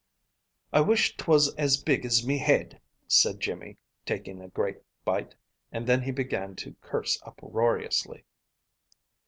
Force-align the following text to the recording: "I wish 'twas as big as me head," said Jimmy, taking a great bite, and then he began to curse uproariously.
"I 0.73 0.81
wish 0.81 1.15
'twas 1.15 1.53
as 1.57 1.77
big 1.83 2.07
as 2.07 2.25
me 2.25 2.39
head," 2.39 2.81
said 3.07 3.39
Jimmy, 3.39 3.77
taking 4.03 4.41
a 4.41 4.47
great 4.47 4.81
bite, 5.05 5.35
and 5.71 5.85
then 5.85 6.01
he 6.01 6.11
began 6.11 6.55
to 6.55 6.75
curse 6.81 7.21
uproariously. 7.23 8.25